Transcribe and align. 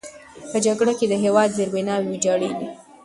په 0.51 0.57
جګړه 0.65 0.93
کې 0.99 1.05
د 1.07 1.13
هېواد 1.23 1.49
زیربناوې 1.57 2.07
ویجاړېږي. 2.09 2.65